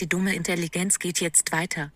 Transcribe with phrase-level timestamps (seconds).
[0.00, 1.90] Die dumme Intelligenz geht jetzt weiter.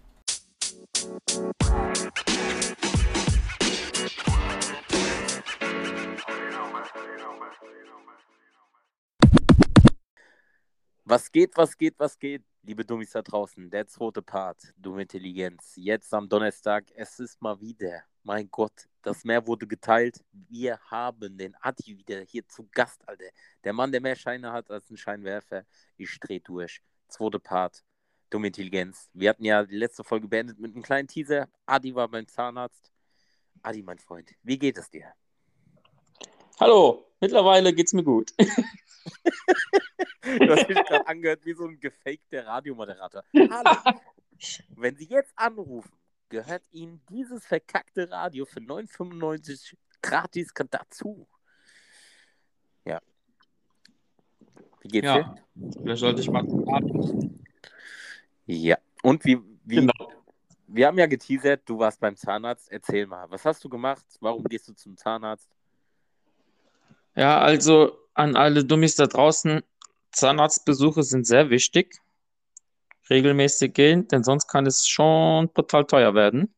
[11.04, 13.70] Was geht, was geht, was geht, liebe Dummies da draußen?
[13.70, 15.74] Der zweite Part, dumme Intelligenz.
[15.76, 20.24] Jetzt am Donnerstag, es ist mal wieder, mein Gott, das Meer wurde geteilt.
[20.32, 23.30] Wir haben den Adi wieder hier zu Gast, Alter.
[23.62, 25.64] Der Mann, der mehr Scheine hat als ein Scheinwerfer.
[25.96, 26.82] Ich dreh durch.
[27.06, 27.84] Zweite Part,
[28.32, 29.10] dumme Intelligenz.
[29.12, 31.48] Wir hatten ja die letzte Folge beendet mit einem kleinen Teaser.
[31.66, 32.90] Adi war beim Zahnarzt.
[33.62, 35.12] Adi, mein Freund, wie geht es dir?
[36.58, 38.32] Hallo, mittlerweile geht's mir gut.
[38.38, 38.46] Du
[40.50, 43.24] hast dich gerade angehört wie so ein gefakter Radiomoderator.
[43.34, 44.00] Hallo.
[44.76, 45.92] Wenn Sie jetzt anrufen,
[46.28, 51.28] gehört Ihnen dieses verkackte Radio für 9,95 gratis dazu.
[52.84, 53.00] Ja.
[54.80, 55.34] Wie geht's Ja.
[55.54, 55.70] dir?
[55.82, 57.41] Vielleicht sollte ich mal atmen.
[58.46, 58.76] Ja.
[59.02, 59.92] Und wie, wie Genau.
[60.66, 62.70] wir haben ja geteasert, du warst beim Zahnarzt.
[62.70, 64.04] Erzähl mal, was hast du gemacht?
[64.20, 65.48] Warum gehst du zum Zahnarzt?
[67.14, 69.62] Ja, also an alle Dummies da draußen,
[70.12, 72.00] Zahnarztbesuche sind sehr wichtig.
[73.10, 76.54] Regelmäßig gehen, denn sonst kann es schon total teuer werden.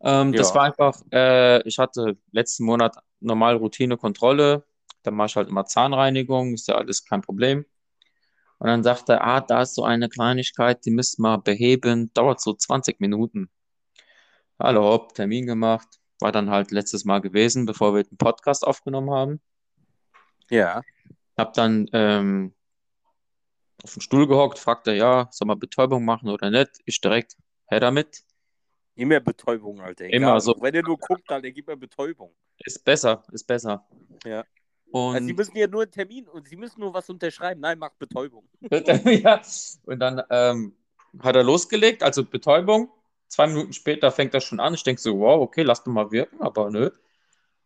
[0.00, 0.54] Ähm, das Ja.
[0.56, 4.64] war einfach, äh, ich hatte letzten Monat normal Routinekontrolle,
[5.04, 7.64] dann mache ich halt immer Zahnreinigung, ist ja alles kein Problem.
[8.62, 12.40] Und dann sagte er, ah, da ist so eine Kleinigkeit, die müssen wir beheben, dauert
[12.40, 13.50] so 20 Minuten.
[14.56, 15.88] Hallo, hopp, Termin gemacht,
[16.20, 19.40] war dann halt letztes Mal gewesen, bevor wir den Podcast aufgenommen haben.
[20.48, 20.82] Ja.
[21.36, 22.54] Hab dann ähm,
[23.82, 26.70] auf den Stuhl gehockt, fragte, ja, soll man Betäubung machen oder nicht?
[26.84, 28.22] Ich direkt, her damit.
[28.94, 30.04] Immer Betäubung, Alter.
[30.04, 30.16] Egal.
[30.16, 30.54] Immer so.
[30.60, 32.32] Wenn ihr nur guckt, Alter, gib mir Betäubung.
[32.58, 33.84] Ist besser, ist besser.
[34.24, 34.44] Ja.
[34.92, 37.60] Also sie Und, müssen ja nur einen Termin und sie müssen nur was unterschreiben.
[37.60, 38.48] Nein, mach Betäubung.
[38.70, 39.40] ja,
[39.84, 40.76] und dann ähm,
[41.20, 42.90] hat er losgelegt, also Betäubung.
[43.28, 44.74] Zwei Minuten später fängt er schon an.
[44.74, 46.90] Ich denke so, wow, okay, lass doch mal wirken, aber nö.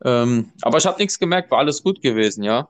[0.05, 2.69] Ähm, aber ich habe nichts gemerkt, war alles gut gewesen, ja.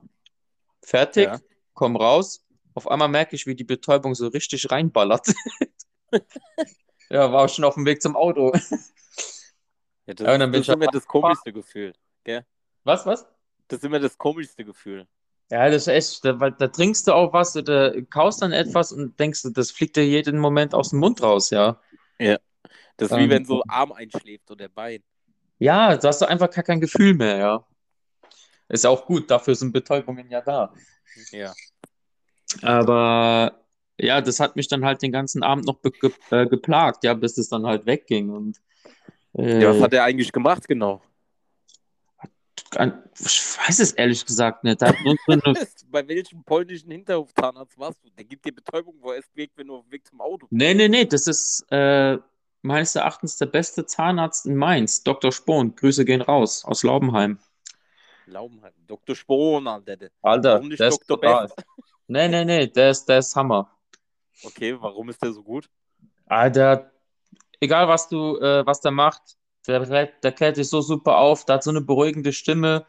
[0.82, 1.38] Fertig, Ja.
[1.74, 2.42] komm raus.
[2.74, 5.26] Auf einmal merke ich, wie die Betäubung so richtig reinballert.
[7.08, 8.52] Ja, war schon auf dem Weg zum Auto.
[10.06, 11.92] Ja, das, Ja, und dann bin das ich ist immer das komischste Gefühl.
[12.84, 13.26] Was, was?
[13.68, 15.06] Das ist immer das komischste Gefühl.
[15.50, 18.92] Ja, das ist echt, da, weil da trinkst du auch was oder kaust dann etwas
[18.92, 21.80] und denkst, das fliegt dir jeden Moment aus dem Mund raus, ja.
[22.96, 23.30] Das ist wie Ähm.
[23.30, 25.02] wenn so Arm einschläft oder Bein.
[25.58, 27.66] Ja, da hast du einfach gar kein Gefühl mehr, ja.
[28.68, 30.72] Ist auch gut, dafür sind Betäubungen ja da.
[31.30, 31.52] Ja.
[32.62, 33.60] Aber
[33.98, 37.38] ja, das hat mich dann halt den ganzen Abend noch ge äh, geplagt, ja, bis
[37.38, 38.30] es dann halt wegging.
[38.30, 38.60] Und
[39.34, 39.70] äh, ja.
[39.70, 41.02] Was hat er eigentlich gemacht, genau?
[43.18, 44.80] Ich weiß es ehrlich gesagt nicht.
[44.82, 45.42] Da hat nur so eine
[45.90, 48.10] Bei welchem polnischen Hinterhofzahnarzt warst du?
[48.10, 50.46] Der gibt dir Betäubung, wo er erst weg, wenn du auf dem Weg zum Auto
[50.50, 52.18] Nee, nee, nee, das ist äh,
[52.62, 55.32] meines Erachtens der beste Zahnarzt in Mainz, Dr.
[55.32, 55.74] Spohn.
[55.74, 57.38] Grüße gehen raus aus Laubenheim.
[58.26, 58.72] Laubenheim.
[58.86, 59.14] Dr.
[59.14, 60.08] Spohn, Alter.
[60.22, 61.20] Alter, Warum nicht der ist Dr.
[61.20, 61.54] Best?
[62.08, 63.68] Nee, nee, nee, der ist, der ist Hammer.
[64.44, 65.68] Okay, warum ist der so gut?
[66.26, 66.92] Alter,
[67.58, 69.36] egal was du, äh, was der macht,
[69.72, 72.86] der, klärt- der klärt dich so super auf, der hat so eine beruhigende Stimme.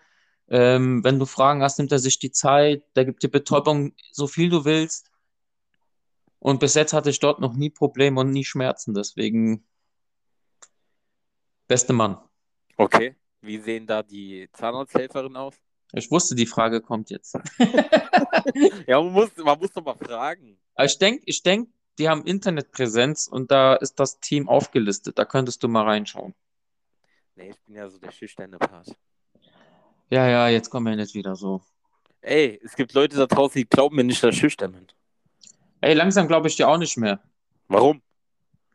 [0.49, 4.27] Ähm, wenn du Fragen hast, nimmt er sich die Zeit, der gibt dir Betäubung, so
[4.27, 5.11] viel du willst.
[6.39, 9.65] Und bis jetzt hatte ich dort noch nie Probleme und nie Schmerzen, deswegen
[11.67, 12.17] beste Mann.
[12.77, 13.15] Okay.
[13.41, 15.55] Wie sehen da die Zahnarzthelferin aus?
[15.93, 17.37] Ich wusste, die Frage kommt jetzt.
[18.87, 20.57] Ja, man muss, man muss doch mal fragen.
[20.75, 25.19] Aber ich denke, ich denk, die haben Internetpräsenz und da ist das Team aufgelistet.
[25.19, 26.33] Da könntest du mal reinschauen.
[27.37, 28.87] Nee, ich bin ja so der schüchterne Part.
[30.09, 31.61] Ja, ja, jetzt kommen wir nicht wieder so.
[32.21, 34.87] Ey, es gibt Leute da draußen, die glauben mir nicht, dass ich schüchtern bin.
[35.81, 37.21] Ey, langsam glaube ich dir auch nicht mehr.
[37.67, 38.01] Warum?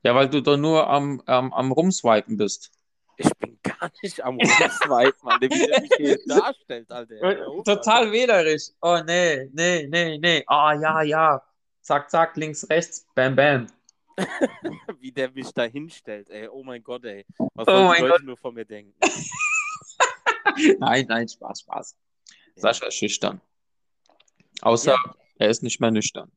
[0.05, 2.71] Ja, weil du doch nur am, am, am Rumswipen bist.
[3.17, 4.93] Ich bin gar nicht am Rumswipen,
[5.29, 7.17] Alter, wie der mich hier darstellt, Alter.
[7.65, 8.71] Total wählerisch.
[8.81, 10.45] Oh, nee, nee, nee, nee.
[10.47, 11.43] Ah, ja, ja.
[11.81, 13.67] Zack, zack, links, rechts, bam, bam.
[15.01, 16.49] Wie der mich da hinstellt, ey.
[16.49, 17.25] Oh mein Gott, ey.
[17.55, 18.95] Was Oh sollen die mein Leute nur von mir denken?
[20.79, 21.97] Nein, nein, Spaß, Spaß.
[22.57, 23.41] Sascha ist schüchtern.
[24.61, 25.15] Außer, Ja.
[25.39, 26.31] er ist nicht mehr nüchtern.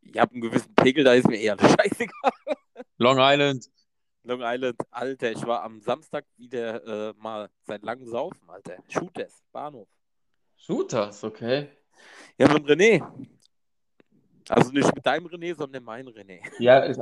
[0.00, 2.32] Ich habe einen gewissen Pegel, da ist mir eher scheißegal.
[2.96, 3.66] Long Island.
[4.22, 8.78] Long Island, Alter, ich war am Samstag wieder äh, mal seit langem saufen, Alter.
[8.88, 9.88] Shooters, Bahnhof.
[10.56, 11.68] Shooters, okay.
[12.38, 13.02] Ja, mit René.
[14.48, 16.40] Also nicht mit deinem René, sondern mein René.
[16.58, 16.94] Ja, äh,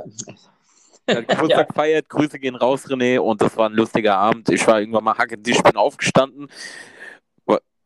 [1.05, 4.49] Er hat Geburtstag gefeiert, Grüße gehen raus, René, und das war ein lustiger Abend.
[4.49, 6.49] Ich war irgendwann mal hackedisch, bin aufgestanden,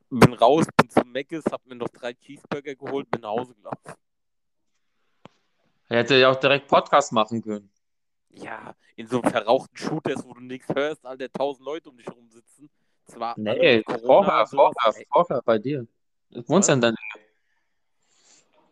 [0.09, 3.93] bin raus, bin zum Meckes, hab mir noch drei Cheeseburger geholt, bin nach Hause gelaufen.
[5.87, 7.69] Er hätte ja auch direkt Podcast machen können.
[8.29, 11.97] Ja, in so einem verrauchten Shooters, wo du nichts hörst, all der tausend Leute um
[11.97, 12.69] dich herum sitzen.
[13.05, 15.85] Zwar Nee, vorher, vorher, vorher bei dir.
[16.29, 16.97] Du wohnst ja in deiner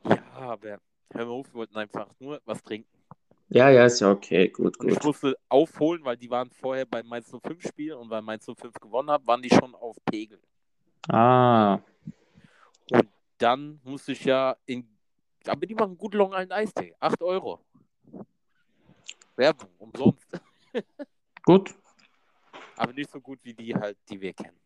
[0.03, 0.79] Ja, aber
[1.15, 2.89] auf, wir wollten einfach nur was trinken.
[3.49, 5.05] Ja, ja, ist ja okay, gut, Und ich gut.
[5.05, 9.09] musste aufholen, weil die waren vorher bei Mainz 05 Spiel und weil Mainz 05 gewonnen
[9.09, 10.39] hat, waren die schon auf Pegel.
[11.07, 11.79] Ah,
[12.91, 13.07] Und
[13.39, 14.87] dann musste ich ja in.
[15.47, 16.93] Aber die machen gut Long Island Eistee.
[16.99, 17.59] 8 Euro.
[19.35, 20.27] Werbung, umsonst.
[21.43, 21.73] gut.
[22.75, 24.59] Aber nicht so gut wie die halt, die wir kennen.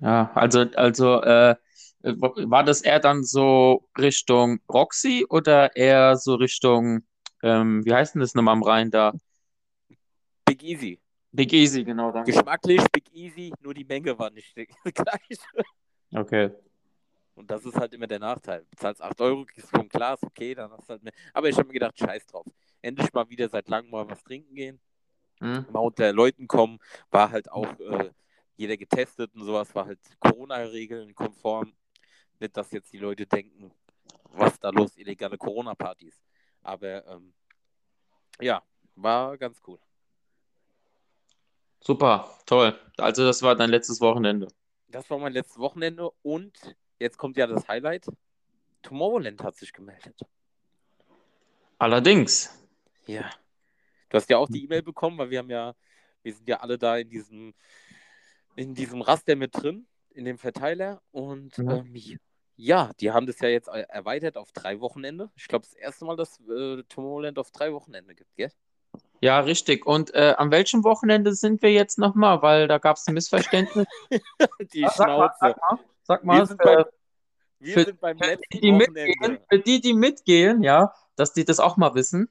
[0.00, 1.56] Ja, also, also äh,
[2.02, 7.02] war das eher dann so Richtung Roxy oder eher so Richtung,
[7.42, 9.12] ähm, wie heißt denn das nochmal am Rhein da?
[10.44, 11.00] Big Easy.
[11.32, 12.30] Big Easy, genau, danke.
[12.30, 14.54] Geschmacklich Big Easy, nur die Menge war nicht
[14.94, 15.38] gleich.
[16.12, 16.50] Okay.
[17.34, 18.64] Und das ist halt immer der Nachteil.
[18.70, 21.12] Du zahlst 8 Euro, kriegst du ein Glas, okay, dann hast du halt mehr.
[21.32, 22.46] Aber ich habe mir gedacht, scheiß drauf.
[22.82, 24.80] Endlich mal wieder seit langem mal was trinken gehen.
[25.40, 25.66] Hm.
[25.72, 26.78] mal unter Leuten kommen,
[27.10, 28.10] war halt auch äh,
[28.56, 31.74] jeder getestet und sowas, war halt Corona-Regeln konform.
[32.38, 33.72] Nicht, dass jetzt die Leute denken,
[34.30, 36.20] was da los, illegale Corona-Partys.
[36.62, 37.34] Aber ähm,
[38.40, 38.62] ja,
[38.96, 39.78] war ganz cool.
[41.80, 42.78] Super, toll.
[42.96, 44.48] Also das war dein letztes Wochenende.
[44.88, 46.56] Das war mein letztes Wochenende und
[46.98, 48.06] jetzt kommt ja das Highlight.
[48.82, 50.20] Tomorrowland hat sich gemeldet.
[51.78, 52.50] Allerdings.
[53.06, 53.30] Ja.
[54.08, 55.74] Du hast ja auch die E-Mail bekommen, weil wir haben ja,
[56.22, 57.54] wir sind ja alle da in diesem,
[58.56, 61.02] in diesem Raster mit drin, in dem Verteiler.
[61.10, 61.70] Und Mhm.
[61.70, 62.18] ähm,
[62.56, 65.30] ja, die haben das ja jetzt er- erweitert auf drei Wochenende.
[65.36, 68.50] Ich glaube, das erste Mal, dass äh, Tomorrowland auf drei Wochenende gibt, gell?
[69.20, 69.86] Ja, richtig.
[69.86, 72.42] Und äh, an welchem Wochenende sind wir jetzt nochmal?
[72.42, 73.86] Weil da gab es ein Missverständnis.
[74.72, 75.34] Die mal, Schnauze.
[75.40, 76.84] sag mal, sag Wir mal sind äh, beim,
[77.58, 81.44] wir für- sind beim letzten die, die mitgehen, für die, die mitgehen, ja, dass die
[81.44, 82.28] das auch mal wissen.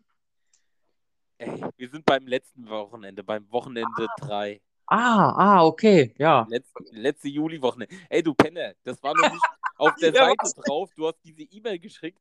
[1.39, 4.61] Ey, wir sind beim letzten Wochenende, beim Wochenende 3.
[4.61, 6.45] Ah, ah, okay, ja.
[6.49, 7.95] Letzte, letzte Juli-Wochenende.
[8.09, 9.43] Ey, du Penner, das war noch nicht
[9.77, 10.91] auf der Ja, Seite drauf.
[10.95, 12.19] Du hast diese E-Mail geschickt.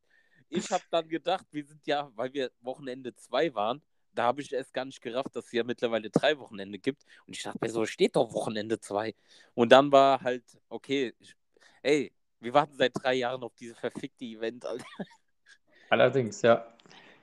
[0.49, 3.81] Ich habe dann gedacht, wir sind ja, weil wir Wochenende 2 waren,
[4.13, 7.03] da habe ich erst gar nicht gerafft, dass es ja mittlerweile drei Wochenende gibt.
[7.25, 9.15] Und ich dachte mir so, steht doch Wochenende 2.
[9.55, 11.35] Und dann war halt, okay, ich,
[11.81, 14.65] ey, wir warten seit drei Jahren auf diese verfickte Event.
[14.65, 14.85] Alter.
[15.89, 16.65] Allerdings, ja.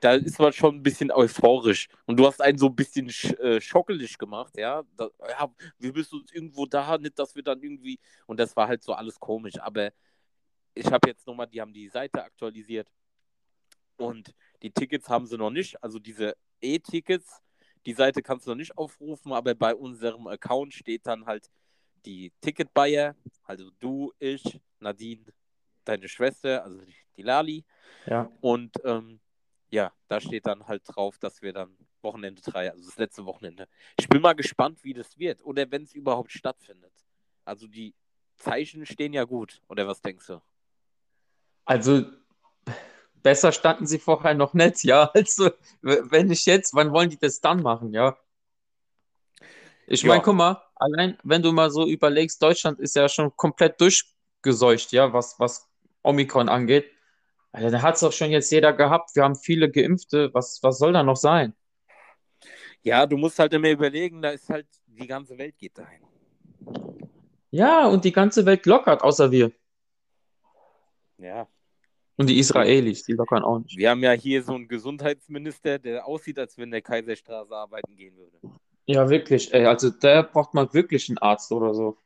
[0.00, 1.88] Da ist man schon ein bisschen euphorisch.
[2.06, 4.82] Und du hast einen so ein bisschen sch äh, schockelig gemacht, ja?
[4.97, 5.55] Da, ja.
[5.79, 7.99] Wir müssen uns irgendwo da, nicht, dass wir dann irgendwie.
[8.26, 9.61] Und das war halt so alles komisch.
[9.61, 9.93] Aber
[10.75, 12.91] ich habe jetzt nochmal, die haben die Seite aktualisiert.
[13.97, 15.82] Und die Tickets haben sie noch nicht.
[15.82, 17.43] Also diese E-Tickets,
[17.87, 21.50] die Seite kannst du noch nicht aufrufen, aber bei unserem Account steht dann halt
[22.05, 23.14] die Ticket-Buyer,
[23.44, 25.25] also du, ich, Nadine,
[25.85, 26.81] deine Schwester, also
[27.17, 27.64] die, Lali.
[28.06, 28.31] Ja.
[28.41, 29.20] Und ähm,
[29.70, 33.69] ja, da steht dann halt drauf, dass wir dann Wochenende 3, also das letzte Wochenende.
[33.99, 36.93] Ich bin mal gespannt, wie das wird oder wenn es überhaupt stattfindet.
[37.44, 37.94] Also die
[38.37, 40.40] Zeichen stehen ja gut, oder was denkst du?
[41.64, 42.05] Also
[43.22, 45.11] besser standen sie vorher noch nicht, ja.
[45.14, 45.50] Also,
[45.82, 48.16] wenn nicht jetzt, wann wollen die das dann machen, ja?
[49.87, 50.08] Ich Ja.
[50.08, 54.93] meine, guck mal, allein wenn du mal so überlegst, Deutschland ist ja schon komplett durchgeseucht,
[54.93, 55.69] ja, was, was
[56.02, 56.90] Omikron angeht.
[57.52, 59.14] Alter, da hat es doch schon jetzt jeder gehabt.
[59.14, 60.32] Wir haben viele Geimpfte.
[60.32, 61.54] Was, was soll da noch sein?
[62.83, 66.02] Ja, du musst halt immer überlegen, da ist halt, die ganze Welt geht dahin.
[67.50, 69.52] Ja, und die ganze Welt lockert, außer wir.
[71.19, 71.49] Ja.
[72.16, 73.76] Und die Israelis, die lockern auch nicht.
[73.76, 78.16] Wir haben ja hier so einen Gesundheitsminister, der aussieht, als wenn der Kaiserstraße arbeiten gehen
[78.16, 78.38] würde.
[78.87, 79.66] Ja, wirklich, ey.
[79.66, 81.97] Also da braucht man wirklich einen Arzt oder so.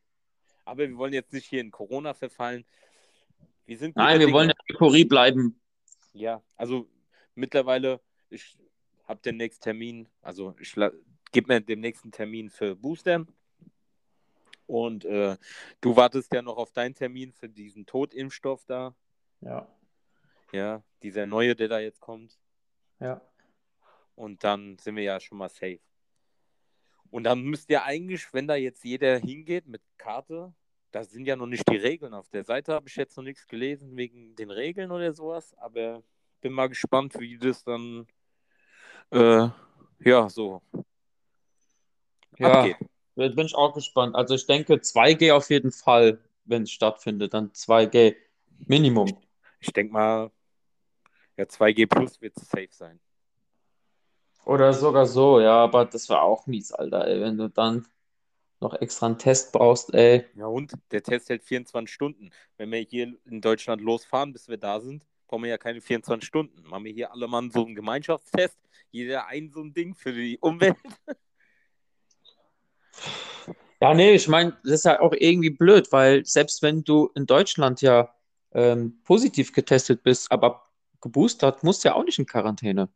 [0.65, 2.65] Aber wir wollen jetzt nicht hier in Corona verfallen.
[3.67, 4.37] Wir sind Nein, wir Dinge.
[4.37, 5.61] wollen in der Euphorie bleiben.
[6.13, 6.89] Ja, also
[7.35, 8.57] mittlerweile, ich
[9.05, 10.75] habe demnächst Termin, also ich
[11.33, 13.27] gebe mir den nächsten Termin für Booster.
[14.67, 15.37] Und äh,
[15.81, 18.95] du wartest ja noch auf deinen Termin für diesen Totimpfstoff da.
[19.41, 19.69] Ja,
[20.53, 22.39] Ja, dieser neue, der da jetzt kommt.
[23.01, 23.21] ja.
[24.17, 25.81] Und dann sind wir ja schon mal safe.
[27.11, 30.55] Und dann müsst ihr eigentlich, wenn da jetzt jeder hingeht mit Karte,
[30.95, 32.15] da sind ja noch nicht die Regeln.
[32.15, 36.03] Auf der Seite habe ich jetzt noch nichts gelesen wegen den Regeln oder sowas, aber
[36.41, 38.07] bin mal gespannt, wie das dann
[39.11, 39.49] äh,
[40.05, 40.63] ja so
[42.39, 42.77] Ja, abgeht.
[43.17, 44.15] bin ich auch gespannt.
[44.15, 48.15] Also ich denke 2G auf jeden Fall, wenn es stattfindet, dann 2G
[48.67, 49.17] Minimum.
[49.61, 50.31] Ich denke mal,
[51.37, 53.01] ja, 2G Plus wird safe sein.
[54.45, 57.87] Oder sogar so, ja, aber das war auch mies, Alter, ey, wenn du dann
[58.61, 60.25] noch extra einen Test brauchst, ey.
[60.37, 62.31] Ja, und der Test hält 24 Stunden.
[62.57, 66.27] Wenn wir hier in Deutschland losfahren, bis wir da sind, brauchen wir ja keine 24
[66.27, 66.63] Stunden.
[66.69, 68.59] Machen wir hier alle mal so einen Gemeinschaftstest.
[68.91, 70.77] Jeder ein so ein Ding für die Umwelt.
[73.81, 77.27] Ja, nee, ich meine, das ist ja auch irgendwie blöd, weil selbst wenn du in
[77.27, 78.15] Deutschland ja
[78.53, 80.71] ähm, positiv getestet bist, aber
[81.03, 82.89] geboostert, musst du ja auch nicht in Quarantäne.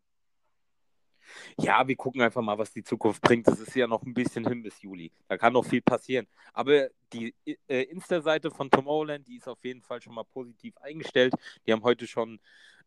[1.57, 3.47] Ja, wir gucken einfach mal, was die Zukunft bringt.
[3.47, 5.11] Das ist ja noch ein bisschen hin bis Juli.
[5.28, 6.26] Da kann noch viel passieren.
[6.52, 7.35] Aber die
[7.69, 11.35] äh, Insta-Seite von Tomorrowland, die ist auf jeden Fall schon mal positiv eingestellt.
[11.67, 12.40] Die haben heute schon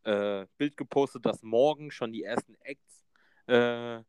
[0.04, 3.06] äh, Bild gepostet, dass morgen schon die ersten Acts
[3.48, 4.02] äh,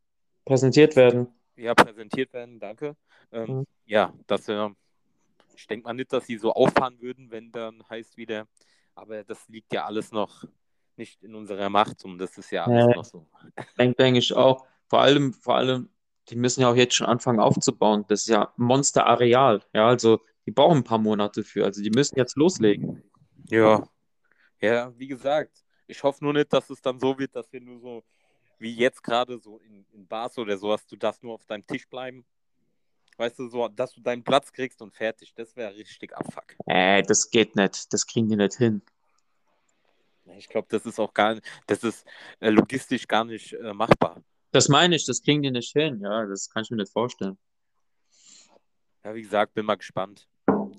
[0.44, 1.28] präsentiert werden.
[1.56, 2.96] Ja, präsentiert werden, danke.
[3.30, 3.66] Ähm, mhm.
[3.84, 4.68] Ja, das, äh,
[5.56, 8.46] ich denke mal nicht, dass sie so auffahren würden, wenn dann heißt wieder,
[8.94, 10.44] aber das liegt ja alles noch
[10.98, 13.26] nicht in unserer Macht und das ist ja alles äh, noch so.
[13.78, 14.66] Denke denk ich auch.
[14.88, 15.88] Vor allem, vor allem,
[16.28, 18.04] die müssen ja auch jetzt schon anfangen aufzubauen.
[18.08, 19.62] Das ist ja Monsterareal.
[19.72, 21.64] Ja, also die brauchen ein paar Monate für.
[21.64, 23.02] Also die müssen jetzt loslegen.
[23.48, 23.82] Ja.
[24.60, 27.80] Ja, wie gesagt, ich hoffe nur nicht, dass es dann so wird, dass wir nur
[27.80, 28.04] so
[28.58, 31.88] wie jetzt gerade so in, in Bars oder sowas, du darfst nur auf deinem Tisch
[31.88, 32.24] bleiben.
[33.18, 35.34] Weißt du, so, dass du deinen Platz kriegst und fertig.
[35.34, 36.56] Das wäre richtig abfuck.
[36.66, 37.92] Äh, das geht nicht.
[37.92, 38.80] Das kriegen die nicht hin.
[40.36, 42.06] Ich glaube, das ist auch gar nicht, das ist
[42.40, 44.22] äh, logistisch gar nicht äh, machbar.
[44.50, 46.00] Das meine ich, das kriegen die nicht hin.
[46.00, 47.38] Ja, das kann ich mir nicht vorstellen.
[49.04, 50.28] Ja, wie gesagt, bin mal gespannt.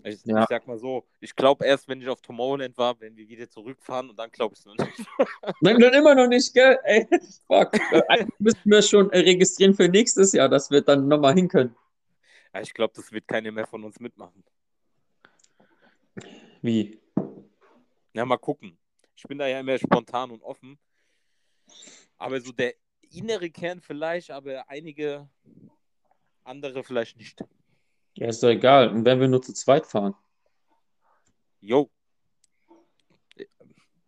[0.03, 0.43] Ich, ja.
[0.43, 3.49] ich sag mal so, ich glaube erst, wenn ich auf Tomorrowland war, wenn wir wieder
[3.49, 5.07] zurückfahren und dann glaube ich es noch nicht.
[5.61, 6.77] Nein, dann immer noch nicht, gell?
[6.83, 7.07] Ey,
[7.47, 7.73] fuck.
[8.09, 11.75] Eigentlich müssen wir schon äh, registrieren für nächstes Jahr, dass wir dann nochmal hin können.
[12.53, 14.43] Ja, ich glaube, das wird keiner mehr von uns mitmachen.
[16.61, 16.99] Wie?
[18.13, 18.77] Ja, mal gucken.
[19.15, 20.77] Ich bin da ja immer spontan und offen.
[22.17, 22.73] Aber so der
[23.11, 25.29] innere Kern vielleicht, aber einige
[26.43, 27.43] andere vielleicht nicht.
[28.15, 28.89] Ja, ist doch egal.
[28.89, 30.15] Und wenn wir nur zu zweit fahren?
[31.61, 31.89] Jo.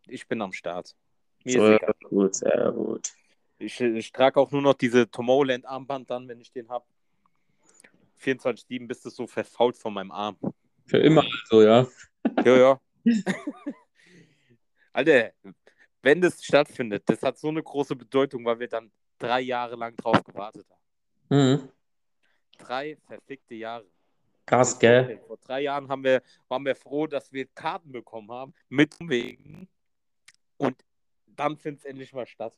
[0.07, 0.95] Ich bin am Start.
[1.43, 3.13] Mir sehr gut, sehr gut.
[3.57, 6.85] Ich, ich trage auch nur noch diese Tomorrowland-Armband dann, wenn ich den habe.
[8.21, 10.37] 24-7 bist du so verfault von meinem Arm.
[10.85, 11.87] Für immer also, ja.
[12.43, 12.81] Ja, ja.
[14.95, 15.33] Alter,
[16.01, 19.93] wenn das stattfindet, das hat so eine große Bedeutung, weil wir dann drei Jahre lang
[19.97, 20.81] drauf gewartet haben.
[21.29, 21.69] Mhm.
[22.57, 23.85] Drei verfickte Jahre.
[24.45, 25.19] Krass, gell?
[25.27, 29.67] Vor drei Jahren haben wir, waren wir froh, dass wir Karten bekommen haben, mit Wegen.
[30.57, 30.77] Und
[31.25, 32.53] dann findet es endlich mal statt.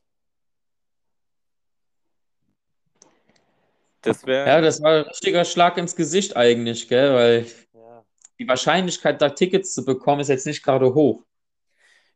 [4.02, 4.46] Das wäre.
[4.46, 7.14] Ja, das war ein richtiger Schlag ins Gesicht eigentlich, gell?
[7.14, 8.04] Weil ja.
[8.38, 11.24] die Wahrscheinlichkeit, da Tickets zu bekommen, ist jetzt nicht gerade hoch.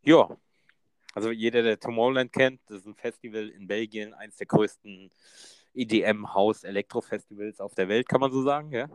[0.03, 0.37] Ja,
[1.15, 5.11] also jeder, der Tomorrowland kennt, das ist ein Festival in Belgien, eines der größten
[5.75, 8.89] EDM-Haus-Elektro-Festivals auf der Welt, kann man so sagen, ja?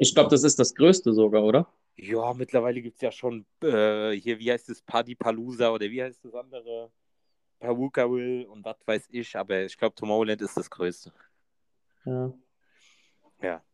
[0.00, 1.72] Ich glaube, das ist das größte sogar, oder?
[1.96, 6.02] Ja, mittlerweile gibt es ja schon äh, hier, wie heißt es, Party Palooza oder wie
[6.02, 6.92] heißt das andere?
[7.58, 11.12] Paruka Will und was weiß ich, aber ich glaube, Tomorrowland ist das größte.
[12.04, 12.32] Ja.
[13.42, 13.64] Ja.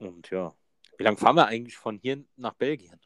[0.00, 0.52] Und ja.
[0.96, 2.98] Wie lange fahren wir eigentlich von hier nach Belgien?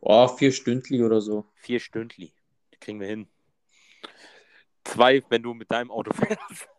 [0.00, 1.46] Oh, vier Stündli oder so.
[1.54, 2.32] Vier Stündli.
[2.72, 3.28] Die kriegen wir hin.
[4.84, 6.68] Zwei, wenn du mit deinem Auto fährst.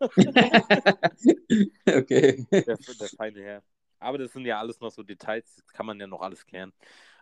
[1.86, 2.46] okay.
[2.50, 3.62] Der, der feine Herr.
[4.00, 6.72] Aber das sind ja alles noch so Details, das kann man ja noch alles klären.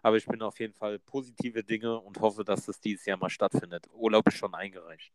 [0.02, 3.30] Aber ich bin auf jeden Fall positive Dinge und hoffe, dass das dieses Jahr mal
[3.30, 3.86] stattfindet.
[3.92, 5.10] Urlaub ist schon eingereicht.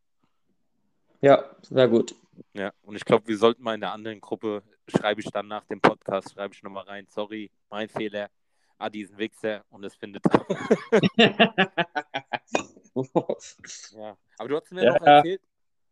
[1.20, 2.16] Ja, sehr gut.
[2.52, 5.64] Ja, und ich glaube, wir sollten mal in der anderen Gruppe, schreibe ich dann nach
[5.66, 8.28] dem Podcast, schreibe ich nochmal rein, sorry, mein Fehler,
[8.78, 10.22] ah, diesen Wichser und es findet.
[13.94, 14.92] ja, aber du hast mir ja.
[14.92, 15.42] noch erzählt,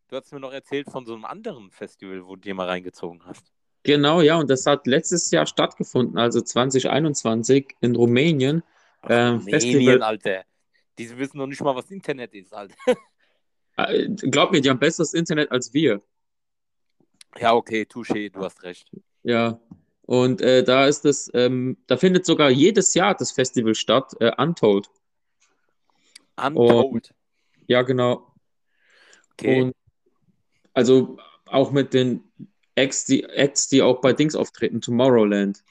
[0.09, 3.25] du hast mir noch erzählt von so einem anderen Festival, wo du dir mal reingezogen
[3.25, 3.53] hast.
[3.83, 8.63] Genau, ja, und das hat letztes Jahr stattgefunden, also 2021 in Rumänien.
[9.03, 10.03] Ach, ähm, Rumänien, Festival.
[10.03, 10.45] Alter.
[10.99, 12.77] Die wissen noch nicht mal, was Internet ist, Alter.
[13.77, 16.03] Äh, glaub mir, die haben besseres Internet als wir.
[17.39, 18.91] Ja, okay, touché, du hast recht.
[19.23, 19.59] Ja,
[20.11, 24.33] und äh, da ist es, ähm, da findet sogar jedes Jahr das Festival statt, äh,
[24.43, 24.91] Untold.
[26.37, 26.93] Untold?
[26.93, 27.15] Und,
[27.69, 28.27] ja, genau.
[29.35, 29.63] Okay.
[29.63, 29.77] Und
[30.75, 32.25] also auch mit den
[32.75, 35.63] Acts die, Acts, die auch bei Dings auftreten, Tomorrowland.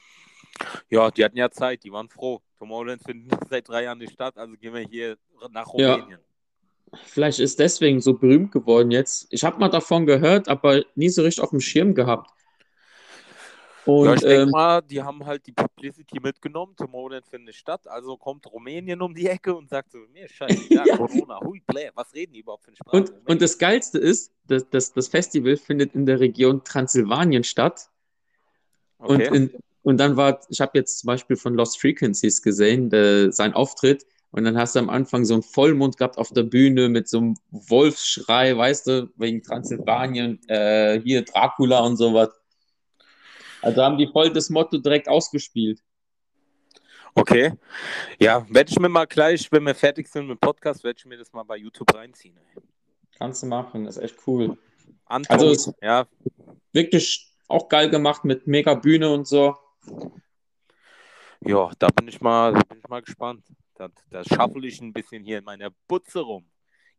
[0.88, 2.40] Ja, die hatten ja Zeit, die waren froh.
[2.58, 5.18] Tomorrowland findet seit drei Jahren nicht statt, also gehen wir hier
[5.50, 6.12] nach Rumänien.
[6.12, 6.98] Ja.
[7.04, 9.26] Vielleicht ist deswegen so berühmt geworden jetzt.
[9.28, 12.30] Ich habe mal davon gehört, aber nie so richtig auf dem Schirm gehabt.
[13.90, 16.74] Und, ja, ich denke ähm, mal, die haben halt die Publicity mitgenommen.
[16.76, 17.88] Tomorrowland findet statt.
[17.88, 21.90] Also kommt Rumänien um die Ecke und sagt so: Mir scheiße, ja, Corona, hui, bläh,
[21.94, 22.96] was reden die überhaupt für eine Sprache?
[22.96, 27.90] Und, und das Geilste ist, dass, dass, das Festival findet in der Region Transsilvanien statt.
[28.98, 29.28] Okay.
[29.28, 29.50] Und, in,
[29.82, 34.06] und dann war, ich habe jetzt zum Beispiel von Lost Frequencies gesehen, der, sein Auftritt
[34.30, 37.18] Und dann hast du am Anfang so einen Vollmond gehabt auf der Bühne mit so
[37.18, 42.39] einem Wolfsschrei, weißt du, wegen Transsilvanien, äh, hier Dracula und sowas.
[43.62, 45.80] Also haben die voll das Motto direkt ausgespielt.
[47.14, 47.52] Okay.
[48.20, 51.04] Ja, werde ich mir mal gleich, wenn wir fertig sind mit dem Podcast, werde ich
[51.06, 52.38] mir das mal bei YouTube reinziehen.
[53.18, 54.56] Kannst du machen, das ist echt cool.
[55.06, 56.06] Anton, Also es- ja,
[56.72, 59.56] Wirklich auch geil gemacht mit mega Bühne und so.
[61.40, 63.44] ja, da bin ich mal, da bin ich mal gespannt.
[63.74, 66.44] Das, das schaffel ich ein bisschen hier in meiner Butze rum.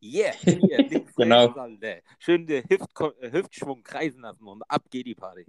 [0.03, 1.43] Yeah, hier, links, Genau.
[1.45, 2.01] rechts, Alter.
[2.19, 2.89] Schön den Hüft,
[3.21, 5.45] äh, Hüftschwung kreisen lassen und ab geht die Party.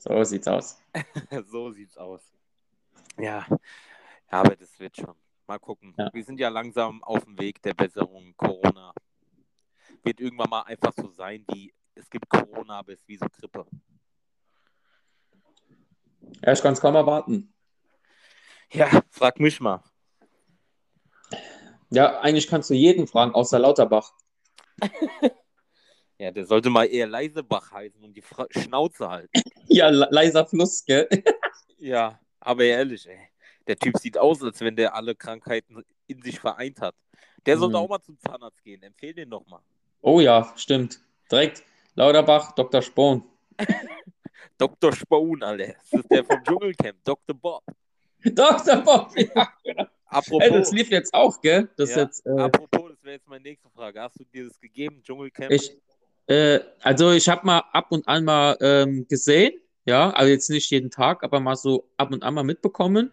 [0.00, 0.80] So sieht's aus.
[1.50, 2.22] so sieht's aus.
[3.18, 3.46] Ja.
[3.50, 3.58] ja,
[4.30, 5.14] aber das wird schon.
[5.46, 5.94] Mal gucken.
[5.98, 6.08] Ja.
[6.14, 8.34] Wir sind ja langsam auf dem Weg der Besserung.
[8.34, 8.94] Corona
[10.02, 13.26] wird irgendwann mal einfach so sein, wie es gibt Corona, aber es ist wie so
[13.28, 13.66] Grippe.
[16.42, 17.52] Ja, ich kann es kaum erwarten.
[18.72, 19.82] Ja, frag mich mal.
[21.90, 24.14] Ja, eigentlich kannst du jeden fragen, außer Lauterbach.
[26.20, 29.32] Ja, der sollte mal eher Leisebach heißen und die Fra Schnauze halten.
[29.72, 31.08] Ja, le- leiser Fluss, gell?
[31.78, 33.28] Ja, aber ehrlich, ey.
[33.66, 36.94] Der Typ sieht aus, als wenn der alle Krankheiten in sich vereint hat.
[37.46, 37.84] Der sollte Mhm.
[37.84, 38.82] auch mal zum Zahnarzt gehen.
[38.82, 39.62] Empfehl den doch mal.
[40.02, 41.00] Oh ja, stimmt.
[41.32, 41.62] Direkt
[41.94, 42.82] Lauterbach, Dr.
[42.82, 43.22] Spohn.
[44.58, 44.92] Dr.
[44.92, 45.74] Spoon, Alter.
[45.90, 46.98] Das ist der vom Dschungelcamp.
[47.04, 47.34] Dr.
[47.34, 47.64] Bob.
[48.24, 48.76] Dr.
[48.82, 49.54] Bob, ja.
[50.06, 51.70] Apropos, Ey, das lief jetzt auch, gell?
[51.76, 54.02] Das Ja, jetzt, äh, apropos, das wäre jetzt meine nächste Frage.
[54.02, 55.50] Hast du dir das gegeben, Dschungelcamp?
[55.52, 55.78] ich,
[56.30, 59.52] äh, also ich habe mal ab und an mal ähm, gesehen,
[59.84, 63.12] ja, also jetzt nicht jeden Tag, aber mal so ab und an mal mitbekommen.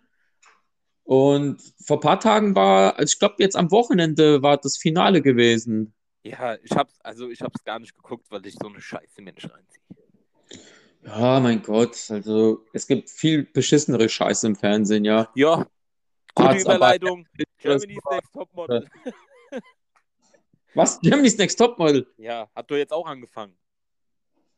[1.03, 5.23] Und vor ein paar Tagen war, also ich glaube jetzt am Wochenende war das Finale
[5.23, 5.95] gewesen.
[6.21, 9.45] Ja, ich hab's, also ich hab's gar nicht geguckt, weil ich so eine scheiße Mensch
[9.45, 10.61] reinziehe.
[11.03, 15.31] Ja, mein Gott, also es gibt viel beschissenere Scheiße im Fernsehen, ja.
[15.33, 15.65] Ja,
[16.35, 17.25] gute Überleitung.
[17.57, 18.87] Germany's Next Topmodel.
[20.77, 20.99] Was?
[21.01, 22.07] Germany's Next Topmodel.
[22.17, 23.57] Ja, hat doch jetzt auch angefangen.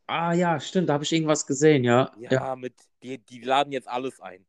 [0.06, 2.12] Ah ja, stimmt, da habe ich irgendwas gesehen, ja.
[2.18, 2.56] Ja, Ja.
[2.56, 4.44] mit, die, die laden jetzt alles ein.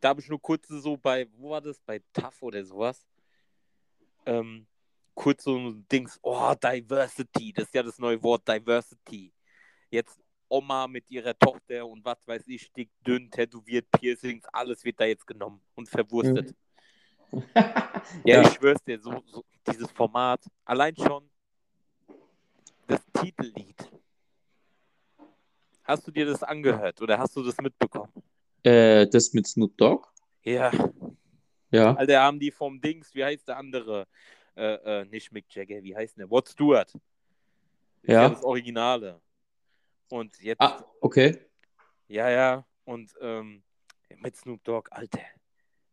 [0.00, 1.80] Da habe ich nur kurz so bei, wo war das?
[1.80, 3.04] Bei TAF oder sowas.
[4.26, 4.66] Ähm,
[5.14, 9.32] kurz so ein Dings, oh, Diversity, das ist ja das neue Wort, Diversity.
[9.90, 15.00] Jetzt Oma mit ihrer Tochter und was weiß ich, dick, dünn, tätowiert, Piercings, alles wird
[15.00, 16.54] da jetzt genommen und verwurstet.
[17.32, 17.40] Ja,
[18.24, 18.40] Ja.
[18.42, 21.28] ich schwör's dir, so, so dieses Format, allein schon
[22.86, 23.76] das Titellied.
[25.84, 28.12] Hast du dir das angehört oder hast du das mitbekommen?
[28.62, 30.08] Äh, das mit Snoop Dogg?
[30.44, 30.70] Ja,
[31.70, 31.94] Ja.
[31.94, 34.06] Alter, haben die vom Dings, wie heißt der andere?
[34.54, 36.26] Äh, äh, nicht Mick Jagger, wie heißt der?
[36.26, 36.92] Rod Stewart.
[38.02, 38.22] Ja.
[38.22, 38.28] Ja.
[38.28, 39.20] das Originale.
[40.10, 41.38] Und jetzt, Ah, okay.
[42.08, 43.62] ja, ja, und ähm,
[44.18, 45.20] mit Snoop Dogg, Alter.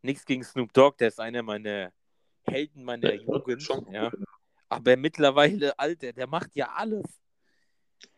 [0.02, 1.92] Nichts gegen Snoop Dogg, der ist einer meiner
[2.44, 3.62] Helden meiner Jugend.
[3.62, 3.92] Schon.
[3.92, 4.12] Ja.
[4.70, 7.06] Aber mittlerweile, Alter, der macht ja alles.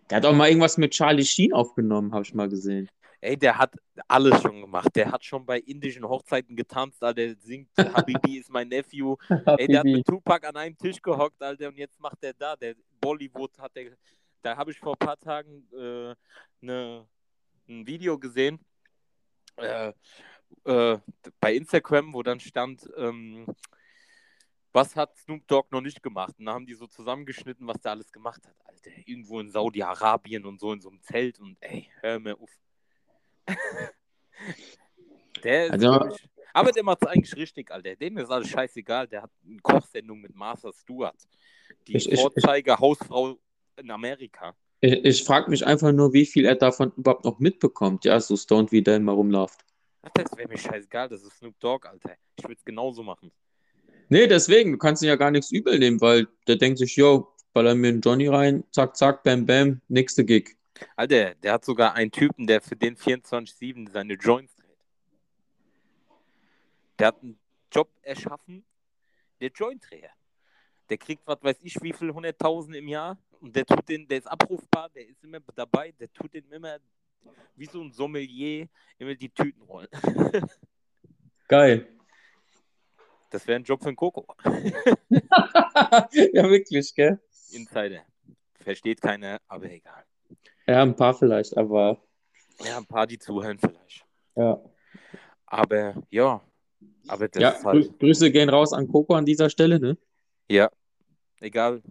[0.10, 2.89] Der hat auch mal irgendwas mit Charlie Sheen aufgenommen, habe ich mal gesehen.
[3.22, 3.76] Ey, der hat
[4.08, 4.89] alles schon gemacht.
[4.96, 7.28] Der hat schon bei indischen Hochzeiten getanzt, Alter.
[7.28, 9.15] Der singt Habibi ist mein Nephew.
[9.30, 12.56] Ey, der hat mit Tupac an einem Tisch gehockt, Alter, und jetzt macht der da,
[12.56, 13.91] der Bollywood hat der,
[14.41, 16.15] da habe ich vor ein paar Tagen äh,
[16.62, 17.08] ne,
[17.67, 18.60] ein Video gesehen
[19.58, 19.94] äh,
[20.66, 20.98] äh,
[21.40, 23.46] bei Instagram, wo dann stand, ähm,
[24.74, 26.36] was hat Snoop Dogg noch nicht gemacht?
[26.40, 28.92] Und da haben die so zusammengeschnitten, was der alles gemacht hat, Alter.
[29.06, 32.50] Irgendwo in Saudi-Arabien und so in so einem Zelt und ey, hör mir auf.
[35.44, 37.96] der ist Also- wirklich, aber der macht es eigentlich richtig, Alter.
[37.96, 39.08] Dem ist alles scheißegal.
[39.08, 41.16] Der hat eine Kochsendung mit Martha Stewart.
[41.88, 43.38] Die Ich- ich- ich- Vorzeige-Hausfrau
[43.78, 44.56] in Amerika.
[44.82, 48.04] Ich, ich frage mich einfach nur, wie viel er davon überhaupt noch mitbekommt.
[48.04, 49.64] Ja, so stoned, wie der immer rumläuft.
[50.02, 51.10] Ach, das wäre mir scheißegal.
[51.10, 52.16] Das ist Snoop Dogg, Alter.
[52.36, 53.32] Ich würde es genauso machen.
[54.10, 57.34] Nee, deswegen, du kannst ihm ja gar nichts übel nehmen, weil der denkt sich, yo,
[57.54, 60.58] baller mir einen Johnny rein, zack, zack, bam, bam, nächste Gig.
[60.96, 64.78] Alter, der hat sogar einen Typen, der für den 24-7 seine Joints dreht.
[67.00, 67.40] Der hat einen
[67.72, 68.66] Job erschaffen,
[69.40, 70.12] der Jointdreher.
[70.90, 74.18] Der kriegt, was weiß ich, wie viel, 100.000 im Jahr und der tut den, der
[74.18, 76.80] ist abrufbar, der ist immer dabei, der tut den immer
[77.55, 79.88] wie so ein Sommelier immer die Tüten rollen.
[81.47, 81.88] Geil.
[83.29, 84.25] Das wäre ein Job für einen Coco.
[85.10, 87.19] ja, wirklich, gell?
[87.51, 88.05] Insider.
[88.60, 90.03] Versteht keiner, aber egal.
[90.67, 92.01] Ja, ein paar vielleicht, aber
[92.63, 94.05] Ja, ein paar, die zuhören vielleicht.
[94.36, 94.62] ja.
[95.45, 96.41] Aber ja,
[97.07, 97.89] aber das Ja, ist halt.
[97.89, 99.97] Grü Grüße gehen raus an Coco an dieser Stelle, ne?
[100.49, 100.69] Ja,
[101.41, 101.81] egal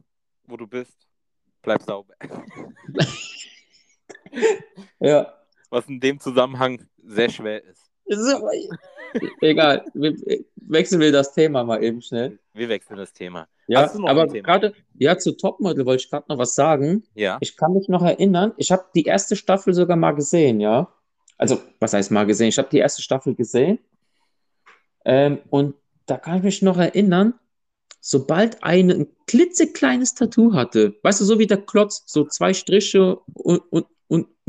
[0.45, 1.07] wo du bist,
[1.61, 2.15] bleib sauber.
[5.03, 5.35] Ja.
[5.71, 7.91] Was in dem Zusammenhang sehr schwer ist.
[9.41, 10.15] Egal, wir,
[10.57, 12.39] wechseln wir das Thema mal eben schnell.
[12.53, 13.49] Wir wechseln das Thema.
[13.67, 17.05] Ja, aber gerade, ja, zu Topmodel wollte ich gerade noch was sagen.
[17.15, 17.39] Ja.
[17.41, 20.93] Ich kann mich noch erinnern, ich habe die erste Staffel sogar mal gesehen, ja.
[21.39, 22.49] Also, was heißt mal gesehen?
[22.49, 23.79] Ich habe die erste Staffel gesehen.
[25.05, 25.75] Ähm, und
[26.07, 27.35] da kann ich mich noch erinnern,
[28.01, 33.17] sobald eine ein klitzekleines Tattoo hatte, weißt du, so wie der Klotz, so zwei Striche
[33.35, 33.87] und, und,